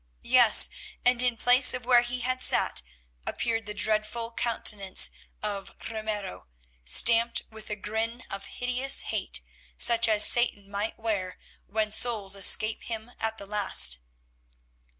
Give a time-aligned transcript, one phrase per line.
[0.23, 0.67] Yes,
[1.05, 2.81] and in place of where he had sat
[3.27, 5.11] appeared the dreadful countenance
[5.43, 6.47] of Ramiro,
[6.83, 9.41] stamped with a grin of hideous hate
[9.77, 11.37] such as Satan might wear
[11.67, 13.99] when souls escape him at the last.